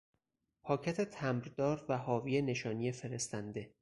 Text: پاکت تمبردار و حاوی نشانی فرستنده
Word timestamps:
پاکت 0.63 1.01
تمبردار 1.01 1.85
و 1.89 1.97
حاوی 1.97 2.41
نشانی 2.41 2.91
فرستنده 2.91 3.69